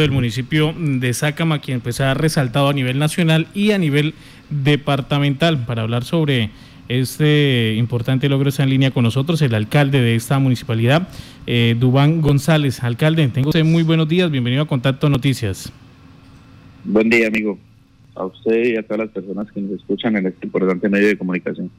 del 0.00 0.12
municipio 0.12 0.72
de 0.78 1.12
Sácama, 1.12 1.60
quien 1.60 1.80
pues 1.80 2.00
ha 2.00 2.14
resaltado 2.14 2.68
a 2.68 2.72
nivel 2.72 3.00
nacional 3.00 3.48
y 3.52 3.72
a 3.72 3.78
nivel 3.78 4.14
departamental 4.48 5.66
para 5.66 5.82
hablar 5.82 6.04
sobre 6.04 6.50
este 6.88 7.74
importante 7.74 8.28
logro 8.28 8.48
está 8.48 8.62
en 8.62 8.70
línea 8.70 8.92
con 8.92 9.02
nosotros 9.02 9.42
el 9.42 9.52
alcalde 9.56 10.00
de 10.00 10.14
esta 10.14 10.38
municipalidad, 10.38 11.08
eh, 11.48 11.74
Dubán 11.76 12.20
González. 12.20 12.84
Alcalde, 12.84 13.26
tengo 13.26 13.48
usted 13.48 13.64
muy 13.64 13.82
buenos 13.82 14.08
días, 14.08 14.30
bienvenido 14.30 14.62
a 14.62 14.68
Contacto 14.68 15.10
Noticias. 15.10 15.72
Buen 16.84 17.10
día, 17.10 17.26
amigo. 17.26 17.58
A 18.14 18.24
usted 18.24 18.66
y 18.66 18.76
a 18.76 18.84
todas 18.84 19.00
las 19.00 19.08
personas 19.08 19.50
que 19.50 19.60
nos 19.60 19.80
escuchan 19.80 20.14
en 20.14 20.28
este 20.28 20.46
importante 20.46 20.88
medio 20.88 21.08
de 21.08 21.18
comunicación. 21.18 21.72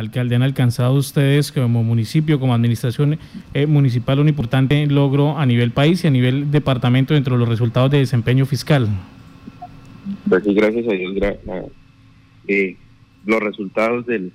Alcalde, 0.00 0.34
¿han 0.34 0.42
alcanzado 0.42 0.94
ustedes 0.94 1.52
como 1.52 1.84
municipio, 1.84 2.40
como 2.40 2.54
administración 2.54 3.18
eh, 3.54 3.66
municipal, 3.66 4.18
un 4.18 4.28
importante 4.28 4.86
logro 4.86 5.38
a 5.38 5.46
nivel 5.46 5.70
país 5.70 6.02
y 6.04 6.08
a 6.08 6.10
nivel 6.10 6.50
departamento 6.50 7.14
dentro 7.14 7.34
de 7.34 7.40
los 7.40 7.48
resultados 7.48 7.90
de 7.90 7.98
desempeño 7.98 8.46
fiscal? 8.46 8.88
Pues 10.28 10.42
sí, 10.42 10.54
gracias 10.54 10.88
a 10.88 10.92
Dios. 10.92 11.14
Eh, 12.48 12.76
los 13.26 13.40
resultados 13.40 14.06
del, 14.06 14.32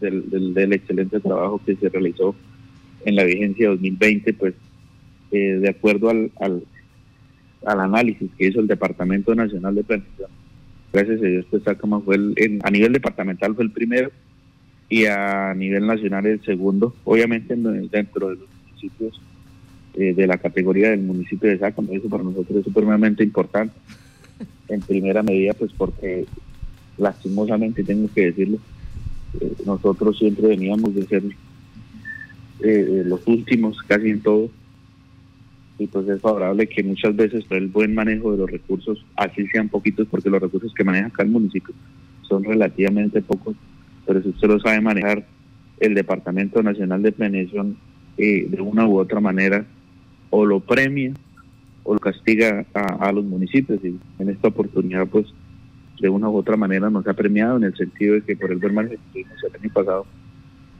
del, 0.00 0.72
excelente 0.72 1.18
trabajo 1.20 1.60
que 1.64 1.76
se 1.76 1.88
realizó 1.88 2.36
en 3.04 3.16
la 3.16 3.24
vigencia 3.24 3.70
2020, 3.70 4.34
pues 4.34 4.54
eh, 5.32 5.58
de 5.60 5.68
acuerdo 5.68 6.10
al, 6.10 6.30
al, 6.40 6.62
al, 7.66 7.80
análisis 7.80 8.30
que 8.36 8.48
hizo 8.48 8.60
el 8.60 8.66
Departamento 8.66 9.34
Nacional 9.34 9.74
de 9.74 9.84
Planificación, 9.84 10.30
gracias 10.92 11.22
a 11.22 11.24
Dios, 11.24 11.46
pues 11.50 11.62
Sácama 11.64 12.00
fue 12.00 12.16
el, 12.16 12.60
a 12.62 12.70
nivel 12.70 12.92
departamental 12.92 13.54
fue 13.54 13.64
el 13.64 13.70
primero 13.70 14.10
y 14.94 15.06
a 15.06 15.52
nivel 15.54 15.88
nacional 15.88 16.24
el 16.24 16.40
segundo, 16.44 16.94
obviamente 17.02 17.56
dentro 17.56 18.28
de 18.28 18.36
los 18.36 18.48
municipios 18.64 19.20
eh, 19.94 20.14
de 20.14 20.24
la 20.28 20.38
categoría 20.38 20.90
del 20.90 21.00
municipio 21.00 21.50
de 21.50 21.58
Sácama, 21.58 21.88
eso 21.90 22.08
para 22.08 22.22
nosotros 22.22 22.58
es 22.58 22.64
supremamente 22.64 23.24
importante, 23.24 23.74
en 24.68 24.80
primera 24.82 25.24
medida 25.24 25.52
pues 25.54 25.72
porque 25.76 26.26
lastimosamente 26.96 27.82
tengo 27.82 28.08
que 28.14 28.26
decirlo, 28.26 28.58
eh, 29.40 29.52
nosotros 29.66 30.16
siempre 30.16 30.46
veníamos 30.46 30.94
de 30.94 31.06
ser 31.06 31.24
eh, 32.60 33.02
los 33.04 33.26
últimos 33.26 33.76
casi 33.88 34.10
en 34.10 34.20
todo. 34.20 34.48
Y 35.76 35.88
pues 35.88 36.06
es 36.06 36.20
favorable 36.20 36.68
que 36.68 36.84
muchas 36.84 37.16
veces 37.16 37.44
por 37.46 37.56
el 37.56 37.66
buen 37.66 37.96
manejo 37.96 38.30
de 38.30 38.38
los 38.38 38.48
recursos, 38.48 39.04
así 39.16 39.44
sean 39.48 39.68
poquitos 39.68 40.06
porque 40.08 40.30
los 40.30 40.40
recursos 40.40 40.72
que 40.72 40.84
maneja 40.84 41.08
acá 41.08 41.24
el 41.24 41.30
municipio 41.30 41.74
son 42.28 42.44
relativamente 42.44 43.20
pocos, 43.22 43.56
pero 44.06 44.22
si 44.22 44.28
usted 44.28 44.48
lo 44.48 44.60
sabe 44.60 44.80
manejar, 44.80 45.26
el 45.80 45.94
Departamento 45.94 46.62
Nacional 46.62 47.02
de 47.02 47.12
Planeación 47.12 47.76
eh, 48.16 48.46
de 48.48 48.60
una 48.60 48.86
u 48.86 48.98
otra 48.98 49.20
manera 49.20 49.64
o 50.30 50.44
lo 50.46 50.60
premia 50.60 51.12
o 51.82 51.94
lo 51.94 52.00
castiga 52.00 52.64
a, 52.72 53.12
los 53.12 53.24
municipios 53.24 53.80
y 53.84 53.98
en 54.18 54.28
esta 54.28 54.48
oportunidad 54.48 55.06
pues 55.06 55.26
de 56.00 56.08
una 56.08 56.28
u 56.28 56.36
otra 56.36 56.56
manera 56.56 56.90
nos 56.90 57.06
ha 57.06 57.12
premiado 57.12 57.56
en 57.56 57.64
el 57.64 57.76
sentido 57.76 58.14
de 58.14 58.22
que 58.22 58.36
por 58.36 58.50
el 58.50 58.58
buen 58.58 58.74
manejo 58.74 59.02
que 59.12 59.20
el 59.20 59.60
año 59.60 59.72
pasado 59.72 60.06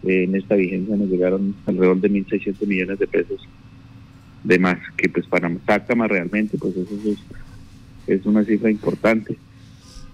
eh, 0.05 0.25
en 0.25 0.35
esta 0.35 0.55
vigencia 0.55 0.97
nos 0.97 1.09
llegaron 1.09 1.55
alrededor 1.67 2.01
de 2.01 2.11
1.600 2.11 2.67
millones 2.67 2.99
de 2.99 3.07
pesos 3.07 3.49
de 4.45 4.59
más 4.59 4.79
que 4.97 5.09
pues 5.09 5.27
para 5.27 5.49
más 5.49 6.09
realmente 6.09 6.57
pues 6.59 6.77
eso 6.77 6.95
es, 7.05 7.19
es 8.07 8.27
una 8.27 8.45
cifra 8.45 8.71
importante 8.71 9.37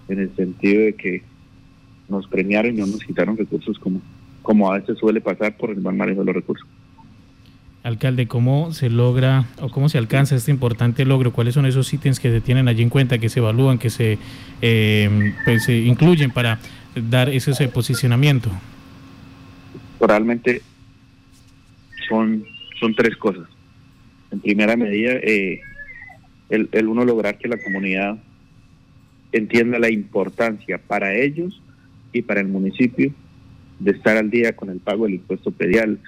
en 0.07 0.19
el 0.19 0.35
sentido 0.35 0.83
de 0.85 0.93
que 0.93 1.23
nos 2.11 2.27
premiaron 2.27 2.75
y 2.75 2.79
no 2.79 2.87
nos 2.87 3.03
quitaron 3.03 3.37
recursos 3.37 3.79
como, 3.79 4.01
como 4.41 4.71
a 4.71 4.79
veces 4.79 4.97
suele 4.99 5.21
pasar 5.21 5.57
por 5.57 5.71
el 5.71 5.81
mal 5.81 5.95
manejo 5.95 6.19
de 6.19 6.25
los 6.25 6.35
recursos. 6.35 6.67
Alcalde, 7.83 8.27
¿cómo 8.27 8.73
se 8.73 8.91
logra 8.91 9.45
o 9.59 9.69
cómo 9.69 9.89
se 9.89 9.97
alcanza 9.97 10.35
este 10.35 10.51
importante 10.51 11.03
logro? 11.03 11.33
¿Cuáles 11.33 11.55
son 11.55 11.65
esos 11.65 11.91
ítems 11.91 12.19
que 12.19 12.29
se 12.29 12.39
tienen 12.39 12.67
allí 12.67 12.83
en 12.83 12.89
cuenta, 12.89 13.17
que 13.17 13.29
se 13.29 13.39
evalúan, 13.39 13.79
que 13.79 13.89
se, 13.89 14.19
eh, 14.61 15.33
pues, 15.45 15.63
se 15.63 15.77
incluyen 15.79 16.29
para 16.29 16.59
dar 16.95 17.29
ese, 17.29 17.67
posicionamiento? 17.69 18.51
Realmente 19.99 20.61
son, 22.07 22.45
son 22.79 22.93
tres 22.93 23.17
cosas. 23.17 23.47
En 24.29 24.41
primera 24.41 24.75
medida, 24.75 25.13
eh, 25.13 25.61
el, 26.49 26.69
el 26.71 26.87
uno 26.87 27.03
lograr 27.03 27.39
que 27.39 27.47
la 27.47 27.57
comunidad 27.57 28.19
entienda 29.31 29.79
la 29.79 29.89
importancia 29.89 30.77
para 30.77 31.15
ellos 31.15 31.61
y 32.13 32.21
para 32.21 32.41
el 32.41 32.47
municipio 32.47 33.11
de 33.79 33.91
estar 33.91 34.17
al 34.17 34.29
día 34.29 34.55
con 34.55 34.69
el 34.69 34.79
pago 34.79 35.05
del 35.05 35.15
impuesto 35.15 35.51
pedial, 35.51 35.99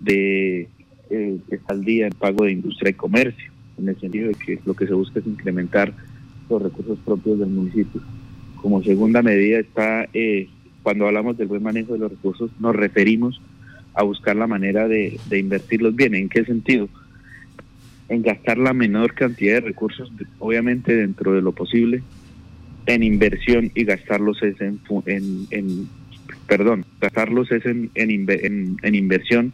de 0.00 0.68
eh, 1.10 1.38
estar 1.50 1.76
al 1.76 1.84
día 1.84 2.06
el 2.06 2.14
pago 2.14 2.44
de 2.44 2.52
industria 2.52 2.90
y 2.90 2.94
comercio, 2.94 3.50
en 3.78 3.88
el 3.88 3.98
sentido 3.98 4.28
de 4.28 4.34
que 4.34 4.58
lo 4.64 4.74
que 4.74 4.86
se 4.86 4.94
busca 4.94 5.20
es 5.20 5.26
incrementar 5.26 5.92
los 6.48 6.62
recursos 6.62 6.98
propios 7.04 7.38
del 7.38 7.48
municipio. 7.48 8.00
Como 8.56 8.82
segunda 8.82 9.22
medida 9.22 9.58
está, 9.58 10.08
eh, 10.12 10.48
cuando 10.82 11.06
hablamos 11.06 11.36
del 11.36 11.48
buen 11.48 11.62
manejo 11.62 11.92
de 11.92 12.00
los 12.00 12.10
recursos, 12.10 12.50
nos 12.60 12.74
referimos 12.74 13.40
a 13.94 14.02
buscar 14.02 14.36
la 14.36 14.46
manera 14.46 14.86
de, 14.86 15.18
de 15.28 15.38
invertirlos 15.38 15.94
bien. 15.94 16.14
¿En 16.14 16.28
qué 16.28 16.44
sentido? 16.44 16.88
En 18.08 18.22
gastar 18.22 18.58
la 18.58 18.72
menor 18.72 19.14
cantidad 19.14 19.54
de 19.54 19.60
recursos, 19.60 20.10
obviamente 20.38 20.94
dentro 20.94 21.32
de 21.34 21.42
lo 21.42 21.52
posible, 21.52 22.02
en 22.88 23.02
inversión 23.02 23.70
y 23.74 23.84
gastarlos 23.84 24.42
es 24.42 24.58
en, 24.62 24.80
en, 25.50 25.88
perdón, 26.46 26.86
gastarlos 27.00 27.52
es 27.52 27.66
en, 27.66 27.90
en, 27.94 28.94
inversión, 28.94 29.52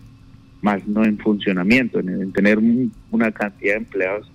más 0.63 0.87
no 0.87 1.05
en 1.05 1.19
funcionamiento, 1.19 1.99
en, 1.99 2.33
tener 2.33 2.61
una 3.11 3.33
cantidad 3.33 3.73
de 3.73 3.79
empleados 3.79 4.31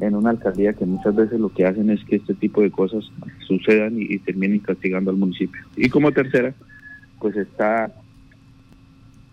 en 0.00 0.14
una 0.14 0.30
alcaldía 0.30 0.74
que 0.74 0.84
muchas 0.84 1.16
veces 1.16 1.40
lo 1.40 1.48
que 1.48 1.64
hacen 1.64 1.88
es 1.88 2.04
que 2.04 2.16
este 2.16 2.34
tipo 2.34 2.60
de 2.60 2.70
cosas 2.70 3.10
sucedan 3.46 3.94
y, 3.98 4.18
terminen 4.18 4.58
castigando 4.58 5.10
al 5.10 5.16
municipio. 5.16 5.60
Y 5.76 5.88
como 5.88 6.12
tercera, 6.12 6.52
pues 7.18 7.36
está 7.36 7.90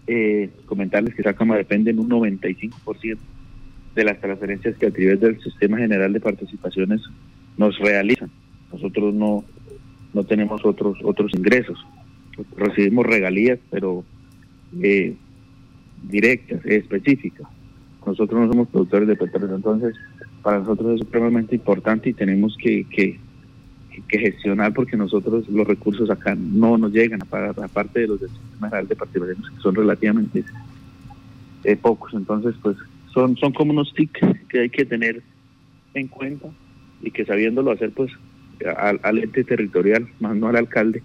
eh, 0.08 0.50
comentarles 0.66 1.14
que 1.14 1.24
Sácama 1.24 1.58
depende 1.58 1.92
en 1.92 2.00
un 2.00 2.10
95% 2.10 3.18
de 3.96 4.04
las 4.06 4.20
transferencias 4.22 4.78
que 4.78 4.88
a 4.88 4.92
través 4.92 5.20
del 5.20 5.42
Sistema 5.42 5.78
General 5.78 6.14
de 6.14 6.22
Participaciones 6.22 7.02
nos 7.58 7.78
realizan. 7.80 8.30
Nosotros 8.72 9.14
no, 9.14 9.44
no 10.14 10.24
tenemos 10.24 10.66
otros, 10.66 10.98
otros 11.04 11.32
ingresos. 11.36 11.78
Recibimos 12.56 13.06
regalías, 13.06 13.60
pero 13.70 14.04
eh, 14.82 15.16
directas, 16.04 16.66
específicas. 16.66 17.48
Nosotros 18.06 18.40
no 18.40 18.48
somos 18.48 18.68
productores 18.70 19.08
de 19.08 19.16
petróleo, 19.16 19.56
entonces 19.56 19.96
para 20.42 20.60
nosotros 20.60 20.94
es 20.94 21.00
supremamente 21.00 21.56
importante 21.56 22.10
y 22.10 22.14
tenemos 22.14 22.56
que, 22.58 22.86
que, 22.90 23.20
gestionar 24.10 24.74
porque 24.74 24.96
nosotros 24.96 25.50
los 25.50 25.68
recursos 25.68 26.10
acá 26.10 26.36
no 26.36 26.78
nos 26.78 26.94
llegan, 26.94 27.20
aparte 27.22 28.00
de 28.00 28.08
los 28.08 28.22
del 28.22 28.30
sistema 28.30 28.70
general 28.70 28.88
de 28.88 28.96
participación 28.96 29.38
que 29.38 29.62
son 29.62 29.76
relativamente 29.76 30.46
eh, 31.64 31.76
pocos. 31.76 32.14
Entonces, 32.14 32.56
pues 32.62 32.78
son, 33.14 33.36
son 33.38 33.52
como 33.52 33.72
unos 33.72 33.94
tics 33.94 34.22
que 34.48 34.60
hay 34.62 34.70
que 34.70 34.86
tener 34.86 35.22
en 35.94 36.08
cuenta 36.08 36.48
y 37.02 37.12
que 37.12 37.26
sabiéndolo 37.26 37.72
hacer, 37.72 37.92
pues 37.92 38.12
al, 38.68 39.18
ente 39.18 39.44
territorial, 39.44 40.08
más 40.20 40.36
no 40.36 40.48
al 40.48 40.56
alcalde, 40.56 41.02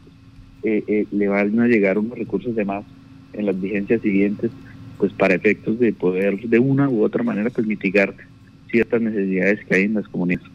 eh, 0.63 0.85
eh, 0.87 1.07
le 1.11 1.29
van 1.29 1.59
a 1.61 1.67
llegar 1.67 1.99
unos 1.99 2.19
recursos 2.19 2.55
de 2.55 2.65
más 2.65 2.85
en 3.33 3.47
las 3.47 3.61
vigencias 3.61 4.01
siguientes, 4.03 4.51
pues 4.99 5.13
para 5.13 5.35
efectos 5.35 5.79
de 5.79 5.93
poder 5.93 6.41
de 6.41 6.59
una 6.59 6.89
u 6.89 7.03
otra 7.03 7.23
manera 7.23 7.51
pues 7.51 7.67
mitigar 7.67 8.15
ciertas 8.71 9.01
necesidades 9.03 9.65
que 9.65 9.75
hay 9.75 9.83
en 9.85 9.95
las 9.95 10.09
comunidades. 10.09 10.49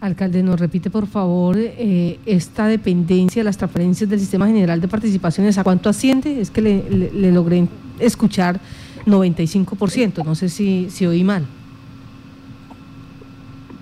Alcalde, 0.00 0.44
nos 0.44 0.60
repite 0.60 0.90
por 0.90 1.08
favor 1.08 1.56
eh, 1.58 2.18
esta 2.24 2.68
dependencia, 2.68 3.42
las 3.42 3.58
transferencias 3.58 4.08
del 4.08 4.20
Sistema 4.20 4.46
General 4.46 4.80
de 4.80 4.86
Participaciones, 4.86 5.58
¿a 5.58 5.64
cuánto 5.64 5.88
asciende? 5.88 6.40
Es 6.40 6.52
que 6.52 6.62
le, 6.62 7.32
logré 7.32 7.66
escuchar 7.98 8.60
95%, 9.06 10.24
no 10.24 10.36
sé 10.36 10.48
si, 10.48 10.88
si 10.90 11.04
oí 11.04 11.24
mal. 11.24 11.46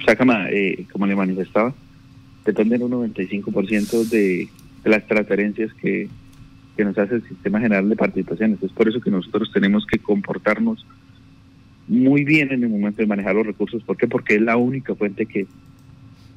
Sácama, 0.06 0.46
como 0.90 1.06
le 1.06 1.16
manifestaba, 1.16 1.74
dependen 2.46 2.82
un 2.82 2.92
95% 2.92 4.08
de, 4.08 4.48
de 4.86 4.90
las 4.90 5.06
transferencias 5.06 5.72
que, 5.74 6.08
nos 6.78 6.96
hace 6.98 7.16
el 7.16 7.26
Sistema 7.26 7.58
General 7.58 7.88
de 7.88 7.96
Participaciones. 7.96 8.62
Es 8.62 8.70
por 8.70 8.86
eso 8.86 9.00
que 9.00 9.10
nosotros 9.10 9.50
tenemos 9.50 9.86
que 9.86 9.98
comportarnos 9.98 10.86
muy 11.88 12.22
bien 12.24 12.52
en 12.52 12.62
el 12.62 12.68
momento 12.68 13.00
de 13.00 13.06
manejar 13.06 13.34
los 13.34 13.46
recursos. 13.46 13.82
¿Por 13.82 13.96
qué? 13.96 14.06
Porque 14.06 14.34
es 14.36 14.42
la 14.42 14.58
única 14.58 14.94
fuente 14.94 15.24
que, 15.24 15.46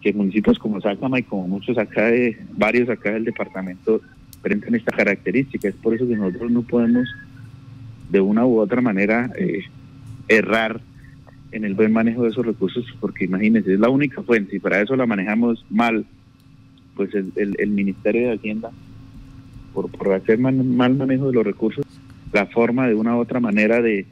que 0.02 0.14
municipios 0.14 0.58
como 0.58 0.80
Sácama 0.80 1.20
y 1.20 1.24
como 1.24 1.48
muchos 1.48 1.78
acá, 1.78 2.06
de, 2.06 2.38
varios 2.58 2.90
acá 2.90 3.12
del 3.12 3.26
departamento, 3.26 4.02
presentan 4.42 4.76
esta 4.76 4.96
característica. 4.96 5.68
Es 5.68 5.76
por 5.76 5.94
eso 5.94 6.08
que 6.08 6.16
nosotros 6.16 6.50
no 6.50 6.62
podemos 6.62 7.08
de 8.10 8.22
una 8.22 8.46
u 8.46 8.60
otra 8.60 8.82
manera 8.82 9.32
eh, 9.38 9.66
errar 10.30 10.80
en 11.52 11.66
el 11.66 11.74
buen 11.74 11.92
manejo 11.92 12.24
de 12.24 12.30
esos 12.30 12.46
recursos, 12.46 12.86
porque 13.00 13.26
imagínense, 13.26 13.74
es 13.74 13.80
la 13.80 13.90
única 13.90 14.22
fuente 14.22 14.56
y 14.56 14.60
para 14.60 14.82
eso 14.82 14.96
la 14.96 15.06
manejamos 15.06 15.66
mal, 15.70 16.06
pues 16.96 17.14
el, 17.16 17.32
el, 17.36 17.70
Ministerio 17.70 18.28
de 18.28 18.36
Hacienda, 18.36 18.72
por, 19.74 19.90
por 19.90 20.14
hacer 20.14 20.38
mal, 20.38 20.54
manejo 20.54 21.28
de 21.28 21.34
los 21.34 21.46
recursos, 21.46 21.86
la 22.32 22.46
forma 22.46 22.88
de 22.88 22.96
una 22.96 23.16
u 23.16 23.20
otra 23.20 23.40
manera 23.40 23.82
de, 23.82 24.06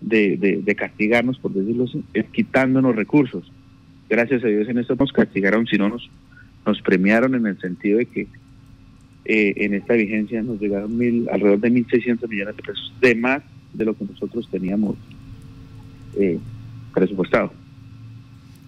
de, 0.00 0.74
castigarnos, 0.76 1.38
por 1.38 1.52
decirlo 1.52 1.84
así, 1.84 2.04
es 2.14 2.26
quitándonos 2.26 2.94
recursos. 2.94 3.50
Gracias 4.08 4.44
a 4.44 4.46
Dios 4.46 4.68
en 4.68 4.78
esto 4.78 4.94
nos 4.94 5.12
castigaron, 5.12 5.66
si 5.66 5.78
no 5.78 5.88
nos, 5.88 6.08
nos 6.66 6.80
premiaron 6.82 7.34
en 7.34 7.46
el 7.46 7.58
sentido 7.58 7.98
de 7.98 8.06
que 8.06 8.28
eh, 9.24 9.54
en 9.56 9.74
esta 9.74 9.94
vigencia 9.94 10.42
nos 10.42 10.60
llegaron 10.60 10.96
mil, 10.96 11.28
alrededor 11.30 11.60
de 11.60 11.72
1.600 11.72 12.28
millones 12.28 12.56
de 12.56 12.62
pesos, 12.62 12.92
de 13.00 13.14
más 13.14 13.42
de 13.72 13.84
lo 13.84 13.94
que 13.94 14.04
nosotros 14.04 14.48
teníamos 14.50 14.96
eh, 16.18 16.38
presupuestado. 16.92 17.52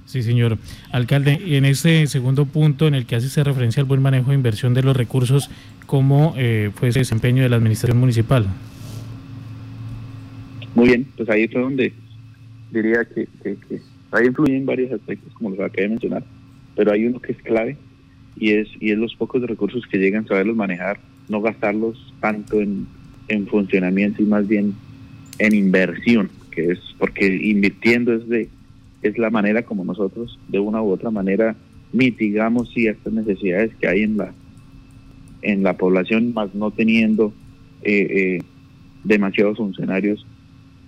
Sí, 0.06 0.22
señor 0.22 0.58
alcalde. 0.92 1.40
Y 1.44 1.56
en 1.56 1.64
ese 1.64 2.06
segundo 2.06 2.46
punto 2.46 2.86
en 2.86 2.94
el 2.94 3.06
que 3.06 3.16
hace 3.16 3.42
referencia 3.42 3.80
al 3.80 3.86
buen 3.86 4.02
manejo 4.02 4.30
de 4.30 4.36
inversión 4.36 4.74
de 4.74 4.82
los 4.82 4.96
recursos, 4.96 5.50
¿cómo 5.86 6.34
eh, 6.36 6.70
fue 6.74 6.88
ese 6.88 7.00
desempeño 7.00 7.42
de 7.42 7.48
la 7.48 7.56
administración 7.56 7.98
municipal? 7.98 8.46
Muy 10.74 10.88
bien, 10.88 11.06
pues 11.16 11.28
ahí 11.28 11.48
fue 11.48 11.62
donde 11.62 11.92
diría 12.70 13.04
que, 13.04 13.28
que, 13.42 13.56
que 13.68 13.80
ahí 14.10 14.26
influyen 14.26 14.66
varios 14.66 14.92
aspectos, 14.92 15.32
como 15.34 15.50
los 15.50 15.60
acabé 15.60 15.82
de 15.82 15.88
mencionar, 15.90 16.24
pero 16.74 16.92
hay 16.92 17.06
uno 17.06 17.20
que 17.20 17.32
es 17.32 17.38
clave 17.38 17.76
y 18.36 18.52
es, 18.52 18.68
y 18.80 18.90
es 18.90 18.98
los 18.98 19.14
pocos 19.14 19.42
recursos 19.42 19.86
que 19.86 19.98
llegan, 19.98 20.26
saberlos 20.26 20.56
manejar, 20.56 20.98
no 21.28 21.40
gastarlos 21.40 22.12
tanto 22.20 22.60
en, 22.60 22.86
en 23.28 23.46
funcionamiento 23.46 24.22
y 24.22 24.26
más 24.26 24.46
bien 24.46 24.74
en 25.38 25.54
inversión, 25.54 26.30
que 26.54 26.72
es 26.72 26.78
porque 26.98 27.26
invirtiendo 27.26 28.14
es 28.14 28.28
de 28.28 28.48
es 29.02 29.18
la 29.18 29.30
manera 29.30 29.62
como 29.62 29.84
nosotros 29.84 30.38
de 30.48 30.58
una 30.58 30.80
u 30.82 30.90
otra 30.90 31.10
manera 31.10 31.54
mitigamos 31.92 32.70
ciertas 32.72 33.12
necesidades 33.12 33.74
que 33.76 33.86
hay 33.86 34.02
en 34.02 34.16
la 34.16 34.32
en 35.44 35.62
la 35.62 35.76
población, 35.76 36.32
más 36.34 36.54
no 36.54 36.70
teniendo 36.70 37.32
eh, 37.82 38.38
eh, 38.38 38.42
demasiados 39.04 39.58
funcionarios 39.58 40.26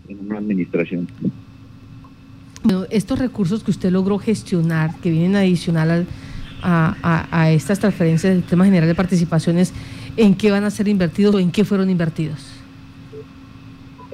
en 0.08 0.18
una 0.20 0.38
administración. 0.38 1.08
estos 2.90 3.18
recursos 3.18 3.62
que 3.62 3.70
usted 3.70 3.90
logró 3.90 4.18
gestionar, 4.18 4.96
que 5.00 5.10
vienen 5.10 5.36
adicional 5.36 6.06
a, 6.62 7.28
a, 7.30 7.52
estas 7.52 7.78
transferencias 7.78 8.32
del 8.32 8.42
tema 8.42 8.64
general 8.64 8.88
de 8.88 8.94
participaciones, 8.94 9.72
¿en 10.16 10.34
qué 10.34 10.50
van 10.50 10.64
a 10.64 10.70
ser 10.70 10.88
invertidos 10.88 11.34
o 11.34 11.38
en 11.38 11.52
qué 11.52 11.64
fueron 11.64 11.90
invertidos? 11.90 12.55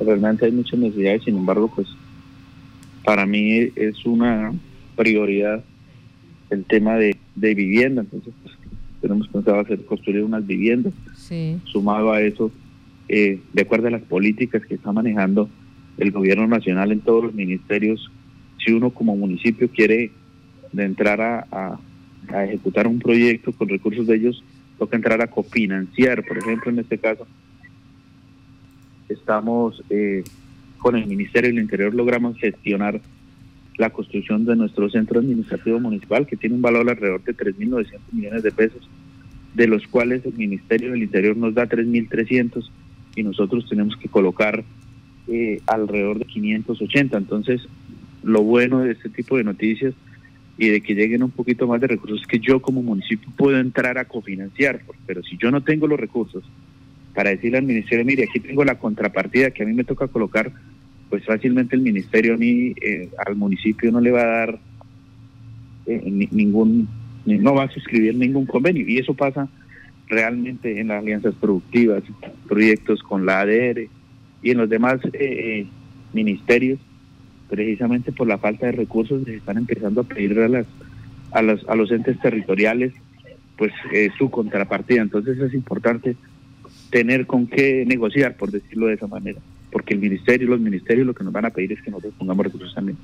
Realmente 0.04 0.46
hay 0.46 0.52
muchas 0.52 0.78
necesidades, 0.78 1.25
sin 1.25 1.37
embargo, 1.37 1.70
pues 1.75 1.88
para 3.04 3.26
mí 3.26 3.70
es 3.75 4.04
una 4.04 4.52
prioridad 4.96 5.64
el 6.50 6.64
tema 6.64 6.96
de, 6.96 7.16
vivienda, 7.34 8.02
entonces 8.02 8.34
pues, 8.43 8.54
tenemos 9.00 9.26
pensado 9.28 9.60
hacer 9.60 9.84
construir 9.87 10.22
unas 10.22 10.46
viviendas. 10.46 10.93
Sumado 11.64 12.12
a 12.12 12.20
eso, 12.20 12.52
eh, 13.08 13.40
de 13.52 13.62
acuerdo 13.62 13.88
a 13.88 13.90
las 13.90 14.02
políticas 14.02 14.64
que 14.66 14.75
está 14.75 14.93
manejando 14.93 15.49
el 15.96 16.10
gobierno 16.10 16.46
nacional 16.46 16.93
en 16.93 17.00
todos 17.00 17.25
los 17.25 17.34
ministerios, 17.34 18.10
si 18.64 18.72
uno 18.72 18.90
como 18.90 19.16
municipio 19.16 19.69
quiere 19.69 20.10
de 20.72 20.84
entrar 20.84 21.20
a, 21.20 21.78
ejecutar 22.44 22.87
un 22.87 22.99
proyecto 22.99 23.52
con 23.52 23.69
recursos 23.69 24.06
de 24.06 24.16
ellos, 24.16 24.44
toca 24.78 24.96
entrar 24.96 25.20
a 25.20 25.26
cofinanciar. 25.26 26.25
Por 26.25 26.38
ejemplo, 26.38 26.70
en 26.70 26.78
este 26.78 26.96
caso, 26.99 27.26
estamos 29.12 29.82
eh, 29.91 30.25
con 30.79 30.97
el 30.97 31.06
Ministerio 31.06 31.50
del 31.50 31.62
Interior, 31.62 31.94
logramos 31.94 32.37
gestionar 32.38 33.00
la 33.79 33.91
construcción 33.91 34.44
de 34.44 34.56
nuestro 34.56 34.91
centro 34.91 35.20
administrativo 35.20 35.81
municipal, 35.81 36.26
que 36.26 36.37
tiene 36.37 36.56
un 36.56 36.62
valor 36.62 36.88
alrededor 36.88 37.23
de 37.25 37.37
3.900 37.37 37.99
millones 38.12 38.43
de 38.43 38.53
pesos, 38.53 38.88
de 39.55 39.67
los 39.67 39.87
cuales 39.87 40.25
el 40.26 40.35
Ministerio 40.35 40.93
del 40.93 41.03
Interior 41.03 41.37
nos 41.37 41.55
da 41.55 41.69
3.300 41.69 42.69
y 43.17 43.23
nosotros 43.23 43.69
tenemos 43.69 43.97
que 43.97 44.09
colocar 44.09 44.64
eh, 45.29 45.61
alrededor 45.67 46.19
de 46.19 46.25
580. 46.26 47.17
Entonces, 47.17 47.62
lo 48.23 48.43
bueno 48.43 48.81
de 48.81 48.93
este 48.93 49.09
tipo 49.09 49.37
de 49.37 49.44
noticias 49.44 49.94
y 50.59 50.69
de 50.69 50.81
que 50.81 50.94
lleguen 50.94 51.23
un 51.23 51.31
poquito 51.31 51.67
más 51.67 51.81
de 51.81 51.88
recursos 51.88 52.20
es 52.20 52.26
que 52.26 52.38
yo 52.38 52.61
como 52.61 52.82
municipio 52.82 53.29
puedo 53.37 53.59
entrar 53.59 53.99
a 53.99 54.05
cofinanciar, 54.05 54.82
pero 55.06 55.23
si 55.23 55.37
yo 55.37 55.50
no 55.50 55.62
tengo 55.62 55.87
los 55.87 55.99
recursos 55.99 56.44
para 57.14 57.31
decirle 57.31 57.59
al 57.59 57.64
ministerio, 57.64 58.05
mire, 58.05 58.25
aquí 58.25 58.41
tengo 58.41 58.64
la 58.64 58.79
contrapartida 58.79 59.50
que 59.50 59.62
a 59.62 59.67
mí 59.67 59.75
me 59.75 59.85
toca 59.85 60.09
colocar, 60.09 60.50
pues 61.11 61.25
fácilmente 61.25 61.76
el 61.76 61.82
ministerio 61.82 62.38
mí, 62.38 62.75
eh, 62.81 63.11
al 63.26 63.37
municipio 63.37 63.93
no 63.93 64.00
le 64.00 64.11
va 64.11 64.23
a 64.23 64.26
dar 64.26 64.59
eh, 65.87 66.29
ningún, 66.31 66.88
no 67.26 67.55
va 67.55 67.64
a 67.64 67.70
suscribir 67.70 68.14
ningún 68.14 68.47
convenio 68.47 68.88
y 68.88 68.99
eso 68.99 69.14
pasa 69.14 69.49
realmente 70.09 70.81
en 70.81 70.88
las 70.88 71.03
alianzas 71.03 71.35
productivas, 71.35 72.03
proyectos 72.49 73.03
con 73.03 73.26
la 73.26 73.41
ADR 73.41 73.88
y 74.43 74.50
en 74.50 74.59
los 74.59 74.69
demás 74.69 75.00
eh, 75.12 75.67
ministerios, 76.12 76.79
precisamente 77.49 78.12
por 78.12 78.26
la 78.26 78.38
falta 78.38 78.67
de 78.67 78.73
recursos, 78.73 79.25
se 79.25 79.37
están 79.37 79.59
empezando 79.59 80.00
a 80.00 80.05
pedir 80.05 80.38
a, 80.38 80.49
las, 80.49 80.67
a, 81.32 81.43
los, 81.43 81.69
a 81.69 81.75
los 81.75 81.91
entes 81.91 82.19
territoriales 82.20 82.93
pues 83.59 83.73
su 84.19 84.31
contrapartida. 84.31 85.03
Entonces 85.03 85.38
es 85.38 85.55
importante 85.55 86.17
tener 86.92 87.26
con 87.26 87.46
qué 87.46 87.84
negociar, 87.86 88.36
por 88.36 88.52
decirlo 88.52 88.86
de 88.86 88.94
esa 88.94 89.06
manera, 89.06 89.40
porque 89.72 89.94
el 89.94 90.00
ministerio 90.00 90.46
y 90.46 90.50
los 90.50 90.60
ministerios 90.60 91.06
lo 91.06 91.14
que 91.14 91.24
nos 91.24 91.32
van 91.32 91.46
a 91.46 91.50
pedir 91.50 91.72
es 91.72 91.80
que 91.82 91.90
nosotros 91.90 92.14
pongamos 92.18 92.44
recursos 92.44 92.74
también. 92.74 92.98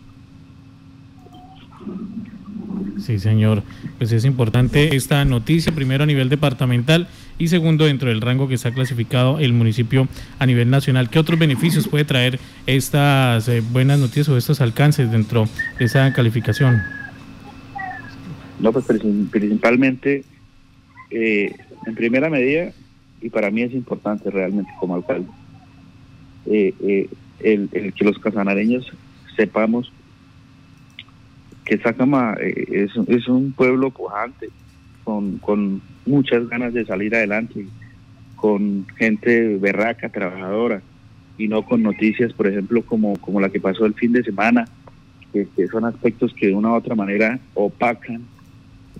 Sí, 2.99 3.19
señor. 3.19 3.63
Pues 3.97 4.13
es 4.13 4.27
importante 4.27 4.95
esta 4.95 5.25
noticia, 5.25 5.73
primero 5.73 6.05
a 6.05 6.07
nivel 6.07 6.29
departamental 6.29 7.09
y 7.39 7.49
segundo 7.49 7.87
dentro 7.87 8.11
del 8.11 8.21
rango 8.21 8.47
que 8.47 8.55
está 8.55 8.75
clasificado 8.75 9.39
el 9.39 9.55
municipio 9.55 10.07
a 10.39 10.45
nivel 10.45 10.69
nacional. 10.69 11.09
¿Qué 11.09 11.19
otros 11.19 11.39
beneficios 11.39 11.89
puede 11.89 12.05
traer 12.05 12.39
estas 12.67 13.49
eh, 13.49 13.63
buenas 13.73 13.99
noticias 13.99 14.29
o 14.29 14.37
estos 14.37 14.61
alcances 14.61 15.11
dentro 15.11 15.47
de 15.79 15.87
esa 15.87 16.13
calificación? 16.13 16.83
No, 18.61 18.71
pues 18.71 18.85
principalmente, 19.31 20.25
eh, 21.11 21.55
en 21.87 21.95
primera 21.95 22.29
medida, 22.29 22.73
y 23.21 23.31
para 23.31 23.51
mí 23.51 23.63
es 23.63 23.73
importante 23.73 24.31
realmente 24.31 24.71
como 24.79 24.95
alcalde, 24.95 25.29
eh, 26.47 26.75
eh, 26.81 27.09
el, 27.41 27.93
que 27.93 28.05
los 28.05 28.19
casanareños 28.19 28.91
sepamos 29.37 29.93
que 31.65 31.79
Sacama 31.79 32.35
eh, 32.41 32.87
es, 32.87 32.93
es, 33.09 33.29
un 33.29 33.53
pueblo 33.53 33.91
pujante, 33.91 34.49
con, 35.05 35.39
con 35.39 35.83
muchas 36.07 36.49
ganas 36.49 36.73
de 36.73 36.87
salir 36.87 37.15
adelante, 37.15 37.67
con 38.37 38.87
gente 38.97 39.59
berraca, 39.59 40.09
trabajadora, 40.09 40.81
y 41.37 41.47
no 41.47 41.63
con 41.63 41.83
noticias, 41.83 42.33
por 42.33 42.47
ejemplo, 42.47 42.83
como, 42.83 43.17
como 43.19 43.41
la 43.41 43.51
que 43.51 43.61
pasó 43.61 43.85
el 43.85 43.95
fin 43.95 44.13
de 44.13 44.25
semana, 44.25 44.67
que, 45.33 45.47
son 45.71 45.85
aspectos 45.85 46.33
que 46.33 46.49
de 46.49 46.55
una 46.55 46.71
u 46.71 46.75
otra 46.75 46.95
manera 46.95 47.39
opacan 47.55 48.23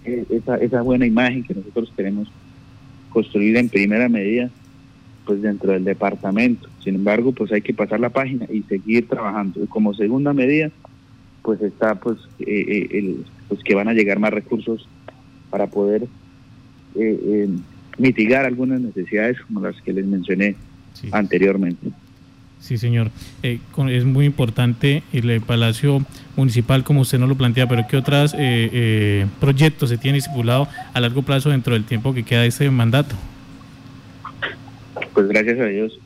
esa, 0.05 0.57
esa 0.57 0.83
buena 0.83 1.07
imagen 1.07 1.43
que 1.43 1.55
nosotros 1.55 1.93
queremos 1.97 2.31
construir 3.11 3.57
en 3.57 3.69
primera 3.69 4.09
medida 4.09 4.51
pues 5.25 5.43
dentro 5.43 5.73
del 5.73 5.85
departamento. 5.85 6.69
Sin 6.83 6.95
embargo, 6.95 7.33
pues 7.33 7.53
hay 7.53 7.61
que 7.61 7.75
pasar 7.75 8.01
la 8.01 8.09
página 8.09 8.47
y 8.51 8.63
seguir 8.63 9.09
trabajando. 9.09 9.67
Como 9.69 9.93
segunda 9.93 10.33
medida, 10.33 10.71
pues 11.43 11.61
está 11.61 11.97
pues, 11.97 12.19
eh, 12.41 12.45
eh, 12.47 12.89
el, 12.93 13.25
pues 13.49 13.63
que 13.63 13.75
van 13.75 13.89
a 13.89 13.93
llegar 13.93 14.19
más 14.19 14.33
recursos 14.33 14.89
para 15.51 15.67
poder 15.67 16.07
eh, 16.95 17.49
mitigar 17.99 18.47
algunas 18.47 18.81
necesidades 18.81 19.39
como 19.43 19.61
las 19.61 19.81
que 19.83 19.93
les 19.93 20.07
mencioné 20.07 20.57
anteriormente. 21.13 21.91
Sí, 22.61 22.77
señor. 22.77 23.11
es 23.43 24.05
muy 24.05 24.27
importante 24.27 25.03
el 25.13 25.41
Palacio 25.41 26.05
Municipal, 26.37 26.85
como 26.85 27.01
usted 27.01 27.19
nos 27.19 27.29
lo 27.29 27.37
plantea, 27.37 27.69
pero 27.69 27.87
¿qué 27.89 27.97
otros 27.97 28.35
proyectos 29.41 29.91
se 29.91 29.99
tiene 29.99 30.19
estipulado 30.19 30.69
a 30.93 31.01
largo 31.01 31.23
plazo 31.23 31.51
dentro 31.51 31.75
del 31.75 31.85
tiempo 31.85 32.13
que 32.13 32.25
queda 32.25 32.43
de 32.43 32.49
este 32.49 32.71
mandato? 32.71 33.17
pues 35.19 35.29
gracias 35.29 35.59
a 35.59 35.65
Dios, 35.65 35.99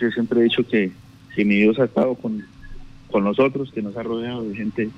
yo 0.00 0.10
siempre 0.10 0.40
he 0.40 0.44
dicho 0.44 0.66
que 0.66 0.90
si 1.34 1.44
mi 1.44 1.56
Dios 1.56 1.78
ha 1.78 1.84
estado 1.84 2.14
con, 2.14 2.44
nosotros, 3.22 3.70
que 3.72 3.80
nos 3.80 3.96
ha 3.96 4.02
rodeado 4.02 4.46
de 4.46 4.54
gente 4.54 4.90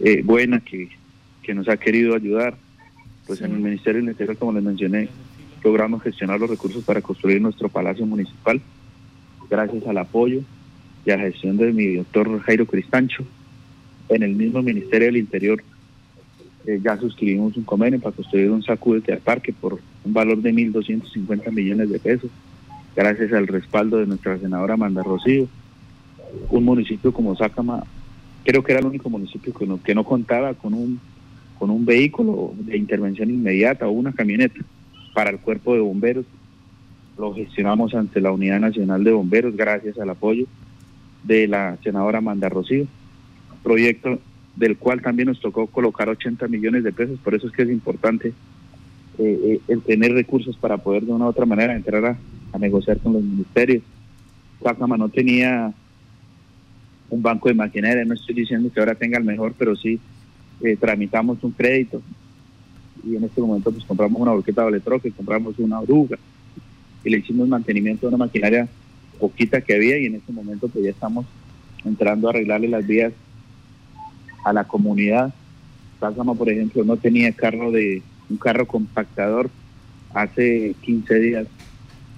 eh, 0.00 0.22
buena, 0.22 0.60
que, 0.60 0.88
nos 1.54 1.68
ha 1.68 1.78
querido 1.78 2.14
ayudar, 2.14 2.56
pues 3.26 3.40
en 3.40 3.52
el 3.52 3.58
Ministerio 3.58 4.00
del 4.00 4.10
Interior, 4.10 4.36
como 4.38 4.52
les 4.52 4.62
mencioné, 4.62 5.08
logramos 5.62 6.02
gestionar 6.02 6.40
los 6.40 6.48
recursos 6.48 6.84
para 6.84 7.02
construir 7.02 7.40
nuestro 7.40 7.68
palacio 7.68 8.06
municipal, 8.06 8.62
gracias 9.50 9.86
al 9.86 9.98
apoyo 9.98 10.40
y 11.04 11.10
a 11.10 11.16
la 11.16 11.24
gestión 11.24 11.56
de 11.56 11.72
mi 11.72 11.94
doctor 11.94 12.40
Jairo 12.40 12.66
Cristancho. 12.66 13.24
En 14.08 14.22
el 14.22 14.34
mismo 14.34 14.62
Ministerio 14.62 15.06
del 15.06 15.18
Interior 15.18 15.62
eh, 16.66 16.80
ya 16.82 16.98
suscribimos 16.98 17.56
un 17.56 17.64
convenio 17.64 17.98
para 17.98 18.14
construir 18.14 18.50
un 18.50 18.62
sacudete 18.62 19.12
al 19.12 19.20
parque 19.20 19.54
por 19.54 19.80
un 20.04 20.12
valor 20.12 20.42
de 20.42 20.52
1.250 20.52 21.50
millones 21.50 21.88
de 21.88 21.98
pesos, 21.98 22.30
gracias 22.94 23.32
al 23.32 23.46
respaldo 23.46 23.96
de 23.96 24.06
nuestra 24.06 24.38
senadora 24.38 24.74
Amanda 24.74 25.02
Rocío. 25.02 25.48
Un 26.50 26.64
municipio 26.64 27.10
como 27.10 27.34
Sácama, 27.36 27.84
creo 28.44 28.62
que 28.62 28.72
era 28.72 28.80
el 28.80 28.86
único 28.86 29.08
municipio 29.08 29.54
que 29.54 29.66
no, 29.66 29.82
que 29.82 29.94
no 29.94 30.04
contaba 30.04 30.52
con 30.52 30.74
un, 30.74 31.00
con 31.58 31.70
un 31.70 31.86
vehículo 31.86 32.52
de 32.58 32.76
intervención 32.76 33.30
inmediata 33.30 33.88
o 33.88 33.92
una 33.92 34.12
camioneta 34.12 34.60
para 35.14 35.30
el 35.30 35.38
cuerpo 35.38 35.72
de 35.72 35.80
bomberos. 35.80 36.26
Lo 37.18 37.34
gestionamos 37.34 37.94
ante 37.94 38.20
la 38.20 38.30
Unidad 38.30 38.60
Nacional 38.60 39.02
de 39.02 39.10
Bomberos 39.10 39.56
gracias 39.56 39.98
al 39.98 40.10
apoyo 40.10 40.46
de 41.24 41.48
la 41.48 41.76
senadora 41.82 42.20
Manda 42.20 42.48
Rocío, 42.48 42.86
proyecto 43.64 44.20
del 44.54 44.76
cual 44.76 45.02
también 45.02 45.26
nos 45.26 45.40
tocó 45.40 45.66
colocar 45.66 46.08
80 46.08 46.46
millones 46.46 46.84
de 46.84 46.92
pesos, 46.92 47.18
por 47.18 47.34
eso 47.34 47.48
es 47.48 47.52
que 47.52 47.62
es 47.62 47.70
importante 47.70 48.28
eh, 49.18 49.40
eh, 49.44 49.60
el 49.66 49.82
tener 49.82 50.12
recursos 50.12 50.56
para 50.56 50.78
poder 50.78 51.02
de 51.04 51.12
una 51.12 51.24
u 51.24 51.28
otra 51.28 51.44
manera 51.44 51.74
entrar 51.74 52.04
a, 52.04 52.58
negociar 52.58 52.98
con 52.98 53.12
los 53.12 53.22
ministerios. 53.22 53.82
Pácama 54.62 54.96
no 54.96 55.08
tenía 55.08 55.72
un 57.10 57.22
banco 57.22 57.48
de 57.48 57.54
maquinaria, 57.54 58.04
no 58.04 58.14
estoy 58.14 58.36
diciendo 58.36 58.70
que 58.72 58.80
ahora 58.80 58.94
tenga 58.94 59.18
el 59.18 59.24
mejor, 59.24 59.54
pero 59.58 59.74
sí 59.74 59.98
eh, 60.62 60.76
tramitamos 60.76 61.42
un 61.42 61.50
crédito 61.50 62.00
y 63.04 63.16
en 63.16 63.24
este 63.24 63.40
momento 63.40 63.70
pues 63.72 63.84
compramos 63.84 64.20
una 64.20 64.32
volqueta 64.32 64.62
doble 64.62 64.80
troque, 64.80 65.10
compramos 65.10 65.58
una 65.58 65.80
oruga 65.80 66.16
y 67.04 67.10
le 67.10 67.18
hicimos 67.18 67.48
mantenimiento 67.48 68.08
de 68.08 68.14
una 68.14 68.24
maquinaria 68.24 68.68
poquita 69.18 69.60
que 69.60 69.74
había 69.74 69.98
y 69.98 70.06
en 70.06 70.16
este 70.16 70.32
momento 70.32 70.68
pues 70.68 70.84
ya 70.84 70.90
estamos 70.90 71.26
entrando 71.84 72.28
a 72.28 72.30
arreglarle 72.30 72.68
las 72.68 72.86
vías 72.86 73.12
a 74.44 74.52
la 74.52 74.64
comunidad. 74.64 75.32
Pácama, 76.00 76.34
por 76.34 76.48
ejemplo, 76.48 76.84
no 76.84 76.96
tenía 76.96 77.32
carro 77.32 77.70
de 77.70 78.02
un 78.30 78.36
carro 78.36 78.66
compactador 78.66 79.50
hace 80.14 80.74
15 80.82 81.14
días, 81.18 81.46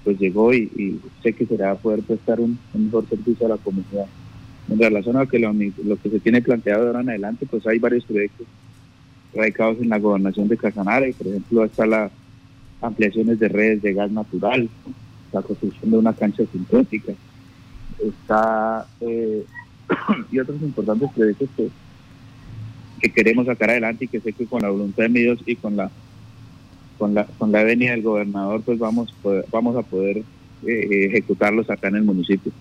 pues 0.05 0.19
llegó 0.19 0.53
y, 0.53 1.01
sé 1.23 1.33
que 1.33 1.47
se 1.47 1.57
le 1.57 1.65
va 1.65 1.73
a 1.73 1.77
poder 1.77 2.03
prestar 2.03 2.41
un, 2.41 2.59
mejor 2.75 3.09
servicio 3.09 3.47
a 3.47 3.51
la 3.51 3.57
comunidad. 3.57 4.07
En 4.69 4.79
relación 4.79 5.17
a 5.17 5.27
que 5.27 5.39
lo, 5.39 5.53
que 5.97 6.11
se 6.11 6.21
tiene 6.21 6.43
planteado 6.43 6.83
de 6.83 6.89
ahora 6.89 7.01
en 7.01 7.09
adelante, 7.09 7.47
pues 7.51 7.67
hay 7.67 7.79
varios 7.79 8.05
proyectos 8.05 8.47
radicados 9.35 9.79
en 9.81 9.89
la 9.89 9.99
gobernación 9.99 10.49
de 10.49 10.57
Casanare, 10.57 11.15
por 11.17 11.27
ejemplo, 11.27 11.65
está 11.65 11.87
las 11.87 12.11
ampliaciones 12.81 13.39
de 13.39 13.49
redes 13.49 13.83
de 13.83 13.95
gas 13.95 14.11
natural, 14.11 14.69
la 15.33 15.43
construcción 15.43 15.91
de 15.91 15.99
una 15.99 16.13
cancha 16.13 16.45
sintética, 16.51 17.13
está 17.99 18.87
eh, 19.01 19.45
y 20.33 20.39
otros 20.39 20.61
importantes 20.63 21.11
proyectos 21.15 21.49
que 21.57 21.71
que 23.01 23.11
queremos 23.11 23.47
sacar 23.47 23.71
adelante 23.71 24.05
y 24.05 24.09
que 24.09 24.21
sé 24.21 24.33
que 24.33 24.47
con 24.47 24.63
la 24.63 24.69
voluntad 24.69 25.05
de 25.05 25.21
Dios 25.21 25.41
y 25.47 25.57
con 25.57 25.77
la 25.77 25.91
con 26.99 27.15
la 27.15 27.25
con 27.25 27.51
la 27.51 27.65
venia 27.65 27.93
del 27.93 28.03
gobernador 28.03 28.63
pues 28.63 28.79
vamos 28.79 29.15
vamos 29.51 29.77
a 29.77 29.83
poder 29.83 30.19
eh, 30.67 31.07
ejecutarlos 31.07 31.71
acá 31.71 31.89
en 31.89 31.97
el 31.97 32.03
municipio. 32.03 32.53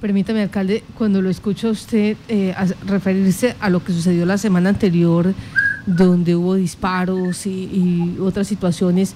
Permítame, 0.00 0.40
alcalde, 0.40 0.82
cuando 0.96 1.20
lo 1.20 1.28
escucho 1.28 1.68
a 1.68 1.70
usted 1.72 2.16
eh, 2.28 2.54
referirse 2.86 3.54
a 3.60 3.68
lo 3.68 3.84
que 3.84 3.92
sucedió 3.92 4.24
la 4.24 4.38
semana 4.38 4.70
anterior, 4.70 5.34
donde 5.84 6.36
hubo 6.36 6.54
disparos 6.54 7.46
y, 7.46 8.16
otras 8.18 8.48
situaciones, 8.48 9.14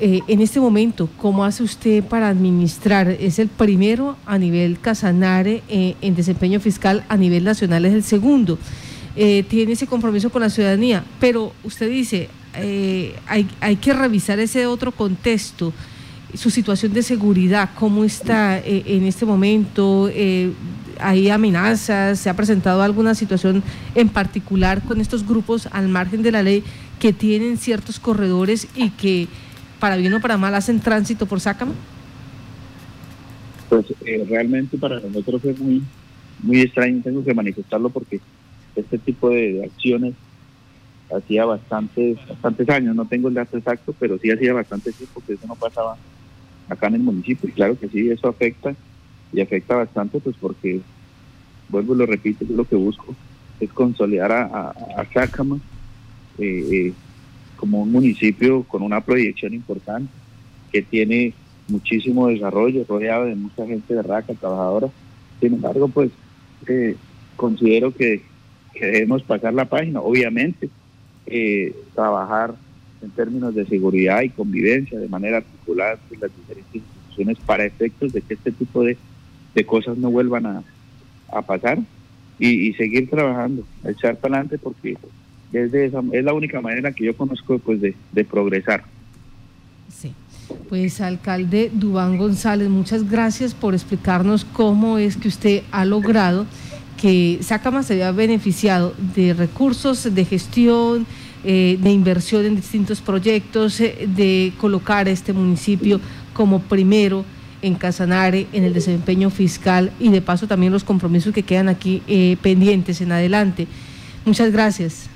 eh, 0.00 0.20
en 0.28 0.40
este 0.40 0.60
momento, 0.60 1.08
¿cómo 1.18 1.44
hace 1.44 1.62
usted 1.62 2.02
para 2.02 2.28
administrar? 2.28 3.08
Es 3.08 3.38
el 3.38 3.48
primero 3.48 4.16
a 4.26 4.38
nivel 4.38 4.80
Casanare 4.80 5.62
en 5.68 6.14
desempeño 6.14 6.58
fiscal, 6.60 7.04
a 7.08 7.16
nivel 7.16 7.44
nacional 7.44 7.84
es 7.84 7.92
el 7.94 8.02
segundo. 8.02 8.58
Eh, 9.16 9.44
tiene 9.48 9.72
ese 9.72 9.86
compromiso 9.86 10.30
con 10.30 10.40
la 10.40 10.50
ciudadanía, 10.50 11.04
pero 11.18 11.52
usted 11.64 11.90
dice, 11.90 12.28
eh, 12.54 13.16
hay, 13.26 13.48
hay 13.60 13.76
que 13.76 13.92
revisar 13.92 14.38
ese 14.38 14.66
otro 14.66 14.92
contexto, 14.92 15.72
su 16.34 16.48
situación 16.48 16.92
de 16.92 17.02
seguridad, 17.02 17.70
cómo 17.74 18.04
está 18.04 18.58
eh, 18.58 18.84
en 18.86 19.04
este 19.04 19.26
momento, 19.26 20.08
hay 21.00 21.28
amenazas, 21.28 22.20
se 22.20 22.30
ha 22.30 22.36
presentado 22.36 22.82
alguna 22.82 23.16
situación 23.16 23.64
en 23.96 24.08
particular 24.08 24.80
con 24.82 25.00
estos 25.00 25.26
grupos 25.26 25.68
al 25.72 25.88
margen 25.88 26.22
de 26.22 26.30
la 26.30 26.44
ley 26.44 26.62
que 27.00 27.12
tienen 27.12 27.58
ciertos 27.58 27.98
corredores 27.98 28.68
y 28.76 28.90
que 28.90 29.26
para 29.80 29.96
bien 29.96 30.14
o 30.14 30.20
para 30.20 30.36
mal 30.36 30.54
hacen 30.54 30.78
tránsito 30.78 31.26
por 31.26 31.40
Sácama? 31.40 31.72
Pues 33.68 33.86
realmente 34.28 34.78
para 34.78 35.00
nosotros 35.00 35.44
es 35.44 35.58
muy, 35.58 35.82
muy 36.42 36.60
extraño, 36.60 37.00
tengo 37.02 37.24
que 37.24 37.34
manifestarlo 37.34 37.90
porque 37.90 38.20
este 38.76 38.98
tipo 38.98 39.30
de, 39.30 39.64
acciones 39.64 40.14
hacía 41.14 41.44
bastantes, 41.44 42.18
bastantes 42.28 42.68
años, 42.68 42.94
no 42.94 43.04
tengo 43.04 43.28
el 43.28 43.34
dato 43.34 43.56
exacto, 43.56 43.94
pero 43.98 44.18
sí 44.18 44.30
hacía 44.30 44.52
bastante 44.52 44.92
tiempo 44.92 45.22
que 45.26 45.32
eso 45.32 45.46
no 45.46 45.56
pasaba 45.56 45.96
acá 46.68 46.86
en 46.86 46.94
el 46.94 47.02
municipio. 47.02 47.48
Y 47.48 47.52
claro 47.52 47.78
que 47.78 47.88
sí, 47.88 48.08
eso 48.10 48.28
afecta 48.28 48.74
y 49.32 49.40
afecta 49.40 49.74
bastante, 49.76 50.20
pues 50.20 50.36
porque, 50.40 50.80
vuelvo 51.68 51.94
y 51.94 51.98
lo 51.98 52.06
repito, 52.06 52.44
yo 52.44 52.54
lo 52.54 52.64
que 52.64 52.76
busco 52.76 53.14
es 53.58 53.72
consolidar 53.72 54.32
a, 54.32 54.70
a, 54.70 55.06
Sácama 55.12 55.58
eh, 56.38 56.66
eh, 56.72 56.92
como 57.60 57.82
un 57.82 57.92
municipio 57.92 58.64
con 58.64 58.82
una 58.82 59.00
proyección 59.02 59.54
importante, 59.54 60.10
que 60.72 60.82
tiene 60.82 61.34
muchísimo 61.68 62.28
desarrollo, 62.28 62.84
rodeado 62.88 63.26
de 63.26 63.36
mucha 63.36 63.66
gente 63.66 63.94
de 63.94 64.02
raca, 64.02 64.34
trabajadora. 64.34 64.88
Sin 65.38 65.54
embargo, 65.54 65.86
pues 65.88 66.10
eh, 66.66 66.96
considero 67.36 67.94
que 67.94 68.22
que 68.80 68.86
debemos 68.86 69.22
pasar 69.22 69.52
la 69.54 69.66
página, 69.66 70.00
obviamente, 70.00 70.70
eh, 71.26 71.74
trabajar 71.94 72.54
en 73.02 73.10
términos 73.10 73.54
de 73.54 73.66
seguridad 73.66 74.22
y 74.22 74.30
convivencia 74.30 74.98
de 74.98 75.08
manera 75.08 75.38
articulada 75.38 75.98
con 76.08 76.20
las 76.20 76.30
diferentes 76.36 76.74
instituciones 76.74 77.38
para 77.44 77.64
efectos 77.64 78.12
de 78.12 78.22
que 78.22 78.34
este 78.34 78.52
tipo 78.52 78.82
de, 78.82 78.96
cosas 79.66 79.98
no 79.98 80.10
vuelvan 80.10 80.46
a, 81.28 81.42
pasar 81.42 81.78
y, 82.38 82.72
seguir 82.72 83.10
trabajando, 83.10 83.62
echar 83.84 84.16
para 84.16 84.36
adelante 84.36 84.56
porque 84.56 84.96
es, 85.52 85.92
la 85.92 86.32
única 86.32 86.60
manera 86.60 86.92
que 86.92 87.04
yo 87.04 87.16
conozco 87.16 87.58
pues, 87.58 87.80
de, 87.80 88.24
progresar. 88.24 88.84
Sí. 89.88 90.12
Pues 90.68 91.00
alcalde 91.00 91.70
Dubán 91.72 92.16
González, 92.16 92.68
muchas 92.68 93.08
gracias 93.08 93.54
por 93.54 93.74
explicarnos 93.74 94.44
cómo 94.44 94.98
es 94.98 95.16
que 95.16 95.28
usted 95.28 95.62
ha 95.70 95.84
logrado 95.84 96.46
que 97.00 97.38
Sácama 97.40 97.82
se 97.82 97.94
había 97.94 98.12
beneficiado 98.12 98.94
de 99.14 99.32
recursos 99.32 100.14
de 100.14 100.24
gestión, 100.24 101.06
eh, 101.44 101.78
de 101.80 101.90
inversión 101.90 102.44
en 102.44 102.56
distintos 102.56 103.00
proyectos, 103.00 103.80
eh, 103.80 104.06
de 104.14 104.52
colocar 104.58 105.06
a 105.06 105.10
este 105.10 105.32
municipio 105.32 106.00
como 106.34 106.60
primero 106.60 107.24
en 107.62 107.74
Casanare 107.74 108.46
en 108.52 108.64
el 108.64 108.74
desempeño 108.74 109.30
fiscal 109.30 109.92
y 109.98 110.10
de 110.10 110.20
paso 110.20 110.46
también 110.46 110.72
los 110.72 110.84
compromisos 110.84 111.32
que 111.32 111.42
quedan 111.42 111.68
aquí 111.68 112.02
eh, 112.06 112.36
pendientes 112.42 113.00
en 113.00 113.12
adelante. 113.12 113.66
Muchas 114.24 114.52
gracias. 114.52 115.08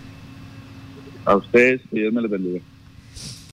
A 1.25 1.37
ustedes, 1.37 1.81
Dios 1.90 2.12
me 2.12 2.23
les 2.23 2.31
bendiga. 2.31 2.61